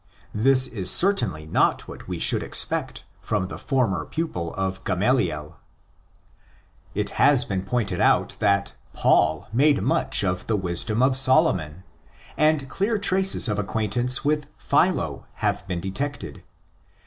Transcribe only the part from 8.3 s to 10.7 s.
that'' Paul"? made much use of the